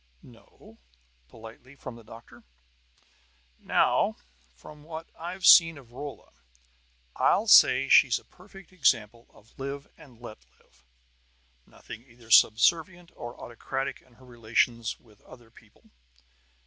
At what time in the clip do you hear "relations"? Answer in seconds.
14.25-14.99